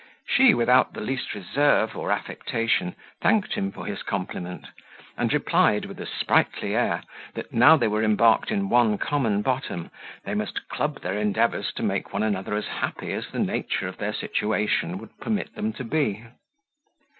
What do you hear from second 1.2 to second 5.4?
reserve or affectation, thanked him for his compliment; and